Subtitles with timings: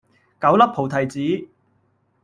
[0.41, 1.47] 九粒菩提子